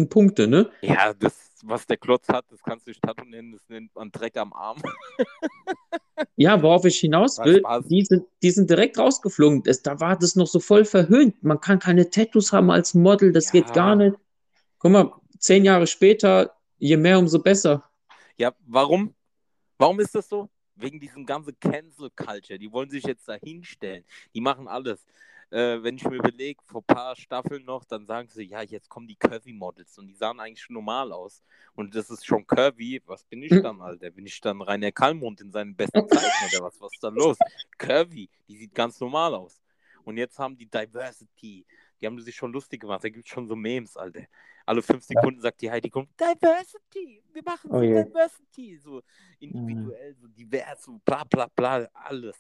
[0.02, 0.70] und Punkte, ne?
[0.82, 4.12] Ja, das, was der Klotz hat, das kannst du nicht Tattoo nennen, das nennt man
[4.12, 4.82] Dreck am Arm.
[6.36, 9.64] Ja, worauf ich hinaus will, die sind, die sind direkt rausgeflogen.
[9.64, 11.42] Das, da war das noch so voll verhöhnt.
[11.44, 13.52] Man kann keine Tattoos haben als Model, das Ja.
[13.54, 14.16] geht gar nicht.
[14.78, 17.90] Guck mal, zehn Jahre später, je mehr, umso besser.
[18.38, 19.16] Ja, warum?
[19.78, 20.50] Warum ist das so?
[20.76, 22.58] Wegen diesem ganzen Cancel Culture.
[22.60, 24.04] Die wollen sich jetzt da hinstellen.
[24.34, 25.06] Die machen alles.
[25.52, 28.88] Äh, wenn ich mir überlege, vor ein paar Staffeln noch, dann sagen sie, ja, jetzt
[28.88, 31.44] kommen die Curvy-Models und die sahen eigentlich schon normal aus.
[31.76, 33.02] Und das ist schon Curvy.
[33.06, 33.64] Was bin ich Hm.
[33.64, 34.12] dann, Alter?
[34.12, 36.80] Bin ich dann Rainer Kallmund in seinen besten Zeiten oder was?
[36.80, 37.38] Was ist da los?
[37.78, 39.62] Curvy, die sieht ganz normal aus.
[40.04, 41.66] Und jetzt haben die Diversity.
[42.00, 43.04] Die haben sich schon lustig gemacht.
[43.04, 44.24] Da gibt es schon so Memes, Alter.
[44.66, 48.04] Alle fünf Sekunden sagt die Heidi Klum, Diversity, wir machen so Oh je.
[48.06, 48.78] Diversity.
[48.78, 49.02] So
[49.40, 52.38] individuell, so divers, so bla bla bla, alles.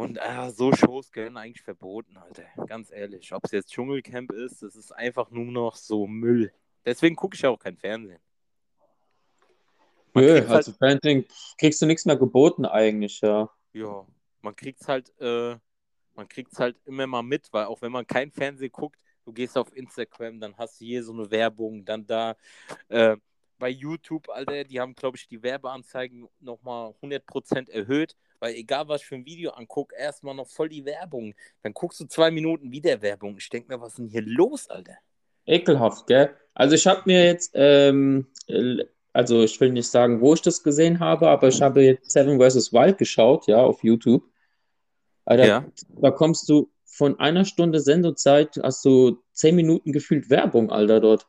[0.00, 2.44] Und äh, so Shows gehören eigentlich verboten, Alter.
[2.66, 3.34] Ganz ehrlich.
[3.34, 6.54] Ob es jetzt Dschungelcamp ist, das ist einfach nur noch so Müll.
[6.86, 8.18] Deswegen gucke ich auch kein Fernsehen.
[10.14, 11.26] Man Nö, halt- also Parenting
[11.58, 13.50] kriegst du nichts mehr geboten eigentlich, ja.
[13.74, 14.06] Ja,
[14.40, 15.56] man kriegt's halt, äh,
[16.14, 19.58] man kriegt's halt immer mal mit, weil auch wenn man kein Fernsehen guckt, du gehst
[19.58, 22.36] auf Instagram, dann hast du hier so eine Werbung, dann da
[22.88, 23.18] äh,
[23.58, 29.02] bei YouTube, Alter, die haben, glaube ich, die Werbeanzeigen nochmal 100% erhöht, weil egal was
[29.02, 31.34] ich für ein Video anguck, erstmal noch voll die Werbung.
[31.62, 33.36] Dann guckst du zwei Minuten wieder Werbung.
[33.38, 34.96] Ich denke mir, was ist denn hier los, Alter?
[35.46, 36.34] Ekelhaft, gell?
[36.54, 40.62] Also ich habe mir jetzt, ähm, äh, also ich will nicht sagen, wo ich das
[40.62, 42.72] gesehen habe, aber ich habe jetzt Seven vs.
[42.72, 44.24] Wild geschaut, ja, auf YouTube.
[45.24, 45.64] Alter, Ja.
[45.88, 51.26] da kommst du von einer Stunde Sendezeit, hast du zehn Minuten gefühlt Werbung, Alter, dort.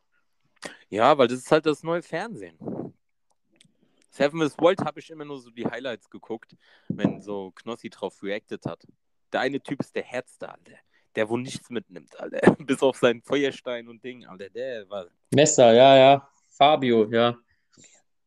[0.90, 2.58] Ja, weil das ist halt das neue Fernsehen.
[4.12, 4.58] Seven vs.
[4.58, 6.56] Wild habe ich immer nur so die Highlights geguckt,
[6.90, 8.86] wenn so Knossi drauf reacted hat.
[9.32, 10.74] Der eine Typ ist der Herzste, Alter.
[11.16, 12.56] Der, wo nichts mitnimmt, Alter.
[12.60, 14.50] Bis auf seinen Feuerstein und Ding, Alter.
[14.50, 16.30] Der war, Messer, ja, ja.
[16.50, 17.38] Fabio, ja.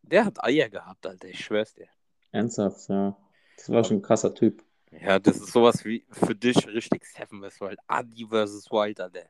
[0.02, 1.28] der hat Eier gehabt, Alter.
[1.28, 1.88] Ich schwör's dir.
[2.32, 3.16] Ernsthaft, ja.
[3.56, 4.64] Das war schon ein krasser Typ.
[4.90, 7.60] Ja, das ist sowas wie für dich richtig Seven vs.
[7.60, 7.78] Wild.
[7.86, 8.70] Adi vs.
[8.70, 9.26] Wild, Alter.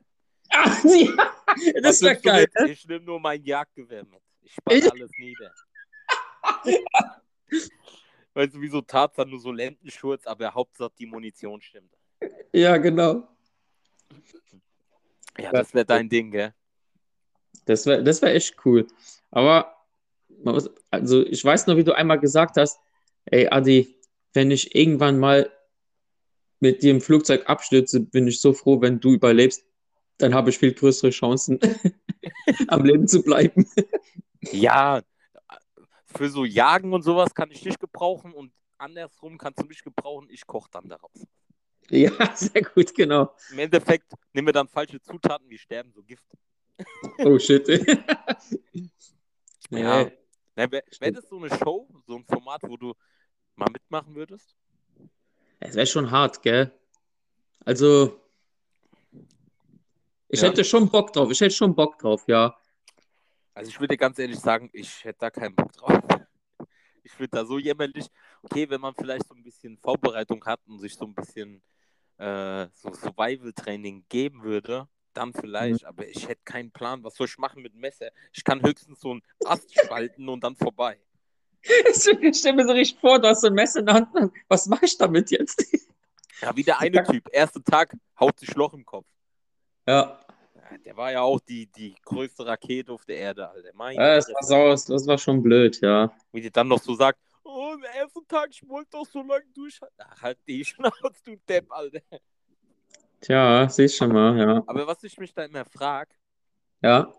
[0.50, 2.46] Ah, ja, das wäre geil.
[2.60, 2.70] mit?
[2.70, 4.22] Ich nehme nur mein Jagdgewehr mit.
[4.42, 5.52] Ich spanne Ich- alles nieder.
[8.34, 11.92] Weißt du, wie so Tarzan, nur so Lendenschurz, aber Hauptsache die Munition stimmt.
[12.52, 13.28] Ja, genau.
[15.38, 16.52] Ja, das wäre dein Ding, gell?
[17.64, 18.86] Das wäre das wär echt cool.
[19.30, 19.76] Aber,
[20.42, 22.78] muss, also ich weiß noch, wie du einmal gesagt hast,
[23.26, 23.96] ey Adi,
[24.32, 25.50] wenn ich irgendwann mal
[26.60, 29.64] mit dir im Flugzeug abstürze, bin ich so froh, wenn du überlebst,
[30.18, 31.58] dann habe ich viel größere Chancen,
[32.68, 33.68] am Leben zu bleiben.
[34.52, 35.02] Ja,
[36.16, 40.28] für so Jagen und sowas kann ich dich gebrauchen und andersrum kannst du mich gebrauchen,
[40.30, 41.26] ich koche dann daraus.
[41.90, 43.34] Ja, sehr gut, genau.
[43.50, 46.26] Im Endeffekt nehmen wir dann falsche Zutaten, wir sterben, so Gift.
[47.18, 47.66] Oh shit.
[49.70, 50.04] Ja.
[50.04, 50.12] Nee.
[50.56, 52.94] Wäre wär das so eine Show, so ein Format, wo du
[53.56, 54.54] mal mitmachen würdest?
[55.58, 56.70] Es wäre schon hart, gell?
[57.64, 58.20] Also,
[60.28, 60.48] ich Ja.
[60.48, 61.30] hätte schon Bock drauf.
[61.30, 62.56] Ich hätte schon Bock drauf, ja.
[63.54, 65.92] Also ich würde ganz ehrlich sagen, ich hätte da keinen Bock drauf.
[67.06, 68.06] Ich würde da so jämmerlich,
[68.40, 71.62] okay, wenn man vielleicht so ein bisschen Vorbereitung hat und sich so ein bisschen
[72.16, 77.36] äh, so Survival-Training geben würde, dann vielleicht, aber ich hätte keinen Plan, was soll ich
[77.36, 78.08] machen mit Messer?
[78.32, 80.98] Ich kann höchstens so einen Ast spalten und dann vorbei.
[81.62, 84.32] Ich stelle mir so richtig vor, du hast so ein Messer in der Hand.
[84.48, 85.62] Was mache ich damit jetzt?
[86.40, 89.06] Ja, wie der eine Typ, erster Tag, haut sich Loch im Kopf.
[89.86, 90.23] Ja,
[90.84, 93.70] der war ja auch die, die größte Rakete auf der Erde, Alter.
[93.74, 96.12] Mein ja das war saus, das war schon blöd, ja.
[96.32, 99.46] Wie die dann noch so sagt, oh, am ersten Tag, ich wollte doch so lange
[99.54, 99.96] durchhalten.
[99.98, 102.00] Ach, halt die Schnauze, du Depp, Alter.
[103.20, 104.62] Tja, siehst schon mal, ja.
[104.66, 106.14] Aber was ich mich da immer frage,
[106.82, 107.12] Ja,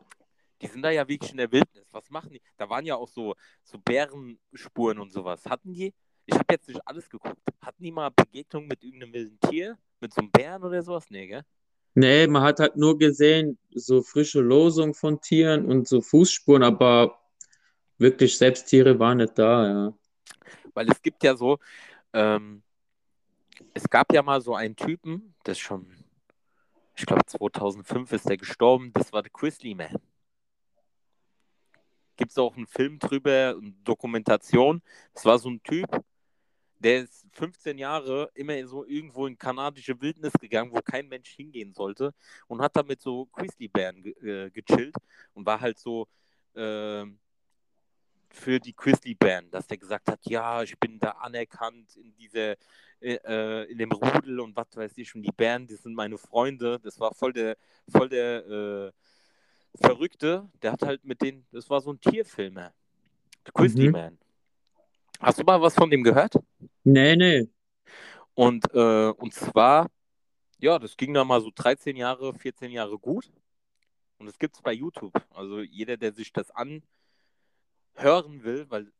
[0.61, 1.87] die sind da ja wirklich in der Wildnis.
[1.91, 2.41] Was machen die?
[2.57, 5.45] Da waren ja auch so, so Bärenspuren und sowas.
[5.45, 5.93] Hatten die,
[6.25, 9.77] ich habe jetzt nicht alles geguckt, hatten die mal Begegnung mit irgendeinem wilden Tier?
[9.99, 11.05] Mit so einem Bären oder sowas?
[11.09, 11.43] Nee, gell?
[11.95, 17.19] Nee, man hat halt nur gesehen, so frische Losung von Tieren und so Fußspuren, aber
[17.97, 19.93] wirklich selbst Tiere waren nicht da, ja.
[20.73, 21.57] Weil es gibt ja so,
[22.13, 22.61] ähm,
[23.73, 25.87] es gab ja mal so einen Typen, das schon,
[26.95, 29.95] ich glaube 2005 ist der gestorben, das war der Grizzly Man.
[32.17, 34.81] Gibt es auch einen Film drüber, eine Dokumentation.
[35.13, 35.87] Das war so ein Typ,
[36.79, 41.73] der ist 15 Jahre immer so irgendwo in kanadische Wildnis gegangen, wo kein Mensch hingehen
[41.73, 42.13] sollte
[42.47, 44.95] und hat damit so Grizzlybären ge äh, gechillt
[45.33, 46.07] und war halt so
[46.53, 47.05] äh,
[48.29, 52.55] für die Grizzlybären, dass der gesagt hat, ja, ich bin da anerkannt in dieser
[52.99, 56.17] äh, äh, in dem Rudel und was weiß ich und die Bären, die sind meine
[56.17, 56.79] Freunde.
[56.79, 57.57] Das war voll der
[57.89, 58.91] voll der äh,
[59.77, 62.73] Verrückte, der hat halt mit denen, das war so ein Tierfilmer.
[63.53, 64.17] Grizzly mhm.
[65.19, 66.35] Hast du mal was von dem gehört?
[66.83, 67.47] Nee, nee.
[68.33, 69.89] Und, äh, und zwar,
[70.59, 73.31] ja, das ging dann mal so 13 Jahre, 14 Jahre gut.
[74.17, 75.13] Und das gibt es bei YouTube.
[75.33, 76.83] Also jeder, der sich das anhören
[78.43, 78.91] will, weil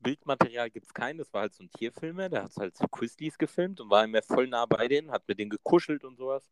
[0.00, 3.38] Bildmaterial gibt es kein, das war halt so ein Tierfilmer, der hat halt so Chrisleys
[3.38, 6.50] gefilmt und war immer voll nah bei denen, hat mit denen gekuschelt und sowas.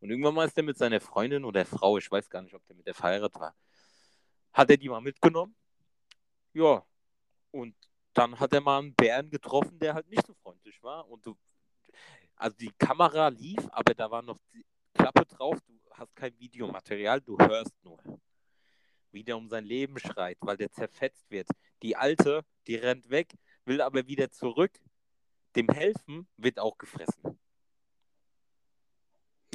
[0.00, 2.66] Und irgendwann mal ist er mit seiner Freundin oder Frau, ich weiß gar nicht, ob
[2.66, 3.54] der mit der verheiratet war,
[4.52, 5.54] hat er die mal mitgenommen.
[6.52, 6.84] Ja.
[7.50, 7.74] Und
[8.14, 11.08] dann hat er mal einen Bären getroffen, der halt nicht so freundlich war.
[11.08, 11.36] Und du,
[12.36, 17.20] also die Kamera lief, aber da war noch die Klappe drauf, du hast kein Videomaterial,
[17.20, 17.98] du hörst nur.
[19.10, 21.48] Wie der um sein Leben schreit, weil der zerfetzt wird.
[21.82, 24.72] Die Alte, die rennt weg, will aber wieder zurück.
[25.54, 27.38] Dem helfen, wird auch gefressen.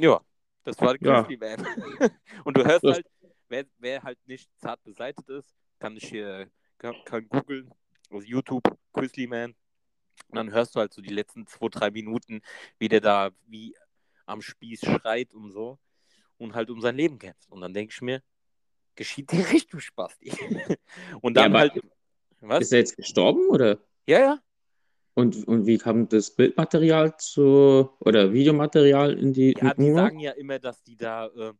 [0.00, 0.20] Ja.
[0.62, 1.56] Das war Grizzly ja.
[1.56, 1.66] Man.
[2.44, 3.06] Und du hörst das halt,
[3.48, 7.72] wer, wer, halt nicht zart beseitigt ist, kann ich hier, kann, kann googeln,
[8.10, 9.54] also YouTube, Grizzly Man.
[10.28, 12.40] Und dann hörst du halt so die letzten zwei, drei Minuten,
[12.78, 13.74] wie der da wie
[14.26, 15.78] am Spieß schreit und so
[16.36, 17.50] und halt um sein Leben kämpft.
[17.50, 18.22] Und dann denke ich mir,
[18.94, 20.18] geschieht dir recht, du Spaß.
[21.20, 21.80] und dann ja, halt.
[22.40, 22.60] Was?
[22.60, 23.78] Ist er jetzt gestorben oder?
[24.06, 24.38] Ja, ja.
[25.14, 29.52] Und, und wie kam das Bildmaterial zu oder Videomaterial in die.
[29.60, 31.52] Ja, die sagen ja immer, dass die da, äh,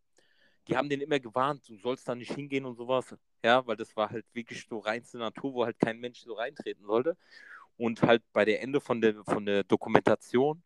[0.68, 3.16] die haben den immer gewarnt, du sollst da nicht hingehen und sowas.
[3.44, 6.84] Ja, weil das war halt wirklich so reinste Natur, wo halt kein Mensch so reintreten
[6.84, 7.16] sollte.
[7.76, 10.62] Und halt bei der Ende von der, von der Dokumentation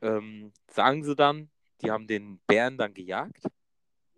[0.00, 1.50] ähm, sagen sie dann,
[1.82, 3.44] die haben den Bären dann gejagt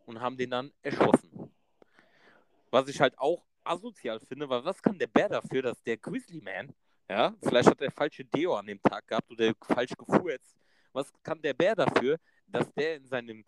[0.07, 1.51] und haben den dann erschossen.
[2.71, 6.41] Was ich halt auch asozial finde, weil was kann der Bär dafür, dass der Grizzly
[6.41, 6.75] Man
[7.11, 10.57] ja, vielleicht hat er falsche Deo an dem Tag gehabt oder falsch gefurzt.
[10.93, 13.45] Was kann der Bär dafür, dass der in seinem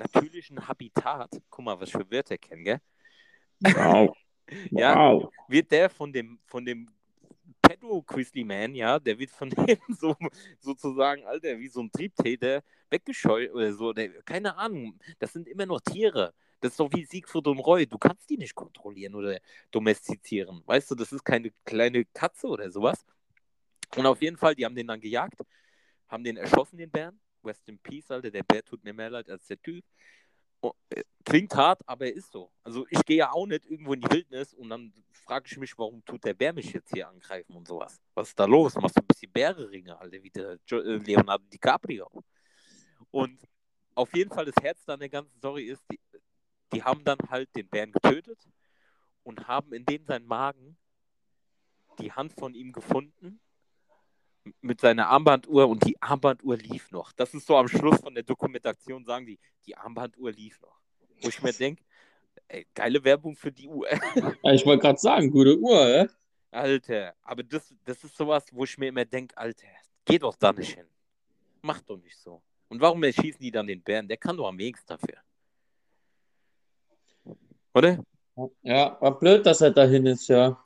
[0.00, 2.80] natürlichen Habitat, guck mal, was für Wörter kennen, gell?
[3.60, 4.16] Wow.
[4.70, 5.32] ja, wow.
[5.48, 6.90] wird der von dem, von dem
[7.62, 10.16] Pedo Grizzly Man, ja, der wird von dem so
[10.58, 13.92] sozusagen, Alter, wie so ein Triebtäter weggescheut oder so.
[13.92, 16.34] Der, keine Ahnung, das sind immer noch Tiere.
[16.60, 17.86] Das ist doch wie Siegfried und Roy.
[17.86, 19.38] Du kannst die nicht kontrollieren oder
[19.70, 20.62] domestizieren.
[20.66, 23.04] Weißt du, das ist keine kleine Katze oder sowas.
[23.96, 25.40] Und auf jeden Fall, die haben den dann gejagt,
[26.08, 27.18] haben den erschossen, den Bären.
[27.44, 28.30] Rest in Peace, Alter.
[28.30, 29.84] Der Bär tut mir mehr leid als der Typ.
[30.62, 30.72] Oh,
[31.24, 32.52] klingt hart, aber er ist so.
[32.62, 35.78] Also ich gehe ja auch nicht irgendwo in die Wildnis und dann frage ich mich,
[35.78, 37.98] warum tut der Bär mich jetzt hier angreifen und sowas?
[38.14, 38.74] Was ist da los?
[38.74, 42.10] Machst du ein bisschen Bäreringe, Alter, wie der äh, Leonardo DiCaprio.
[43.10, 43.38] Und
[43.94, 45.98] auf jeden Fall das Herz an der ganzen Story ist, die,
[46.72, 48.38] die haben dann halt den Bären getötet
[49.22, 50.76] und haben in dem seinen Magen
[51.98, 53.40] die Hand von ihm gefunden
[54.60, 57.12] mit seiner Armbanduhr und die Armbanduhr lief noch.
[57.12, 60.80] Das ist so am Schluss von der Dokumentation, sagen die, die Armbanduhr lief noch.
[61.22, 61.82] Wo ich mir denke,
[62.74, 63.88] geile Werbung für die Uhr.
[64.42, 66.08] Ja, ich wollte gerade sagen, gute Uhr, äh?
[66.50, 69.68] Alter, aber das, das ist sowas, wo ich mir immer denke, Alter,
[70.04, 70.86] geh doch da nicht hin.
[71.62, 72.42] Mach doch nicht so.
[72.68, 74.08] Und warum erschießen die dann den Bären?
[74.08, 75.18] Der kann doch am wenigsten dafür.
[77.74, 78.02] Oder?
[78.62, 80.62] Ja, war blöd, dass er dahin ist, ja.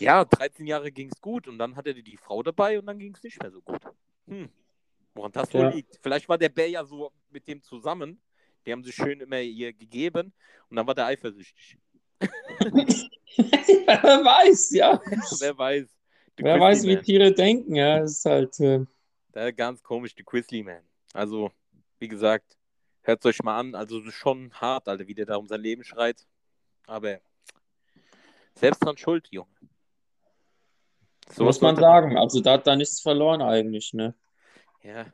[0.00, 2.98] Ja, 13 Jahre ging es gut und dann hatte er die Frau dabei und dann
[2.98, 3.80] ging es nicht mehr so gut.
[4.26, 4.48] Hm.
[5.14, 5.60] Woran das ja.
[5.60, 5.98] wohl liegt?
[6.02, 8.20] Vielleicht war der Bär ja so mit dem zusammen.
[8.64, 10.32] Die haben sich schön immer ihr gegeben
[10.68, 11.78] und dann war der eifersüchtig.
[12.20, 15.00] Wer weiß, ja.
[15.40, 15.88] Wer weiß.
[16.36, 16.90] The Wer weiß, Man.
[16.90, 18.00] wie Tiere denken, ja.
[18.00, 18.60] Das ist halt.
[18.60, 18.84] Äh...
[19.34, 20.82] Der ganz komisch, die Grizzly Man.
[21.12, 21.50] Also,
[21.98, 22.56] wie gesagt,
[23.06, 23.76] Hört es euch mal an.
[23.76, 26.26] Also das ist schon hart, Alter, wie der da um sein Leben schreit.
[26.88, 27.20] Aber
[28.56, 29.48] selbst dran schuld, Junge.
[31.32, 32.16] So muss man sagen.
[32.16, 34.14] Also da hat da nichts verloren eigentlich, ne?
[34.82, 35.06] Ja.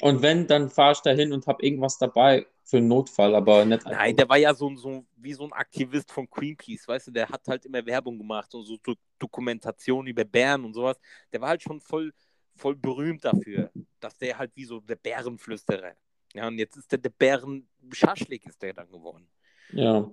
[0.00, 3.64] Und wenn, dann fahre ich da hin und habe irgendwas dabei für einen Notfall, aber
[3.64, 3.84] nicht.
[3.84, 7.28] Nein, der war ja so, so wie so ein Aktivist von Greenpeace, weißt du, der
[7.28, 8.76] hat halt immer Werbung gemacht und so
[9.18, 10.98] Dokumentation über Bären und sowas.
[11.32, 12.12] Der war halt schon voll,
[12.56, 15.92] voll berühmt dafür, dass der halt wie so der Bärenflüsterer.
[16.32, 19.28] Ja, und jetzt ist der, der Bären Schaschlik ist der dann geworden.
[19.70, 20.10] Ja.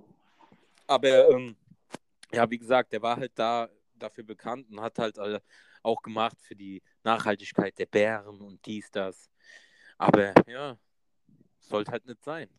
[0.88, 1.56] Aber ähm,
[2.32, 3.70] ja, wie gesagt, der war halt da
[4.02, 5.18] dafür bekannt und hat halt
[5.84, 9.30] auch gemacht für die Nachhaltigkeit der Bären und dies, das.
[9.98, 10.78] Aber ja,
[11.60, 12.50] sollte halt nicht sein.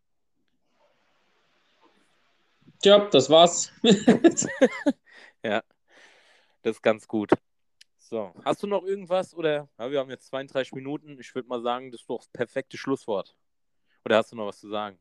[2.83, 3.72] Tja, das war's.
[5.42, 5.62] ja,
[6.62, 7.31] das ist ganz gut.
[7.98, 11.18] So, hast du noch irgendwas oder ja, wir haben jetzt 32 Minuten.
[11.20, 13.37] Ich würde mal sagen, das ist doch das perfekte Schlusswort.
[14.05, 14.98] Oder hast du noch was zu sagen?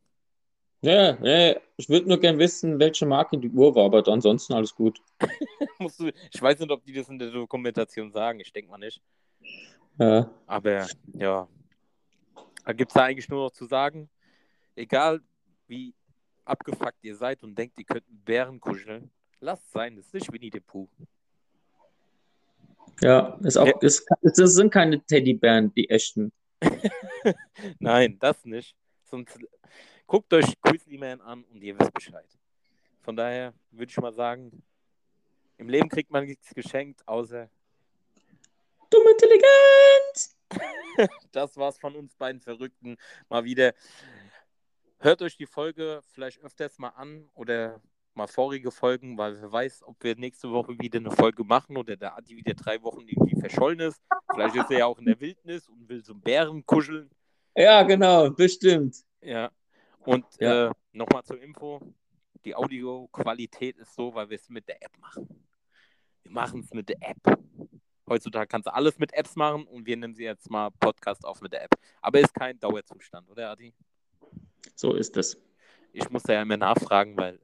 [0.82, 4.76] Ja, ja ich würde nur gerne wissen, welche Marke die Uhr war, aber ansonsten alles
[4.76, 5.00] gut.
[5.80, 8.40] Musst du, ich weiß nicht, ob die das in der Dokumentation sagen.
[8.40, 9.02] Ich denke mal nicht.
[10.00, 10.30] Ja.
[10.48, 11.48] Aber ja,
[12.66, 14.10] da gibt es da eigentlich nur noch zu sagen,
[14.76, 15.22] egal
[15.68, 15.94] wie
[16.46, 20.34] abgefuckt ihr seid und denkt, ihr könnt Bären kuscheln, lasst es sein, das ist nicht
[20.34, 20.88] Winnie the Pooh.
[23.02, 23.74] Ja, ist auch, Ja.
[23.82, 26.32] Ist, das sind keine Teddybären, die echten.
[27.80, 28.76] Nein, das nicht.
[29.06, 29.40] Sonst
[30.12, 32.28] guckt euch Grizzly Man an und ihr wisst Bescheid.
[33.00, 34.62] Von daher würde ich mal sagen,
[35.58, 37.50] im Leben kriegt man nichts geschenkt, außer
[38.90, 40.36] Dumme Intelligenz!
[41.32, 42.98] das war's von uns beiden Verrückten.
[43.30, 43.74] Mal wieder.
[45.00, 47.80] Hört euch die Folge vielleicht öfters mal an oder
[48.14, 51.96] mal vorige Folgen, weil wer weiß, ob wir nächste Woche wieder eine Folge machen oder
[51.96, 54.02] der Adi wieder drei Wochen irgendwie verschollen ist.
[54.34, 57.10] Vielleicht ist er ja auch in der Wildnis und will so einen Bären kuscheln.
[57.56, 58.98] Ja, genau, bestimmt.
[59.22, 59.50] Ja.
[60.06, 60.68] Und Ja.
[60.68, 61.82] Äh, nochmal zur Info:
[62.46, 65.46] Die Audioqualität ist so, weil wir es mit der App machen.
[66.24, 67.40] Wir machen es mit der App.
[68.08, 71.42] Heutzutage kannst du alles mit Apps machen und wir nehmen sie jetzt mal Podcast auf
[71.42, 71.76] mit der App.
[72.02, 73.74] Aber ist kein Dauerzustand, oder Adi?
[74.76, 75.42] So ist es.
[75.94, 77.40] Ich muss da ja immer nachfragen, weil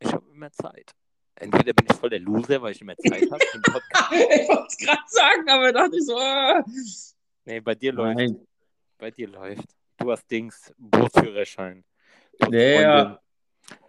[0.00, 0.92] ich habe immer Zeit.
[1.34, 3.44] Entweder bin ich voll der Loser, weil ich immer Zeit habe.
[3.62, 4.12] Podcast.
[4.12, 6.16] ich wollte es gerade sagen, aber dachte ich so.
[6.16, 6.64] Ah.
[7.44, 8.16] Nee, bei dir läuft.
[8.16, 8.46] Nein.
[8.98, 9.75] Bei dir läuft.
[9.98, 11.84] Du hast Dings, Bootsführerschein.
[12.50, 13.20] Ja.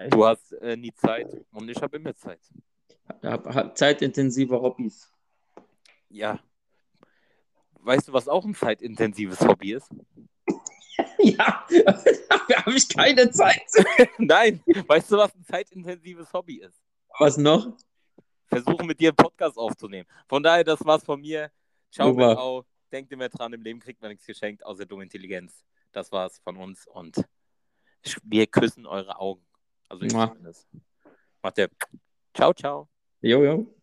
[0.09, 2.39] Du hast äh, nie Zeit und ich habe immer Zeit.
[3.23, 5.11] Hab, hab zeitintensive Hobbys.
[6.09, 6.39] Ja.
[7.81, 9.89] Weißt du, was auch ein zeitintensives Hobby ist?
[11.19, 11.65] ja,
[12.29, 13.61] dafür habe ich keine Zeit.
[14.17, 16.81] Nein, weißt du, was ein zeitintensives Hobby ist?
[17.19, 17.77] Was noch?
[18.47, 20.07] Versuchen mit dir einen Podcast aufzunehmen.
[20.27, 21.51] Von daher, das war's von mir.
[21.91, 22.15] Ciao.
[22.15, 22.65] Kakao.
[22.91, 25.65] Denkt immer dran, im Leben kriegt man nichts geschenkt, außer dumme Intelligenz.
[25.91, 27.23] Das war es von uns und
[28.23, 29.45] wir küssen eure Augen.
[29.89, 30.67] Also ich mache zumindest.
[31.41, 31.69] Macht der.
[32.33, 32.89] Ciao, ciao.
[33.21, 33.73] Jo, Jo.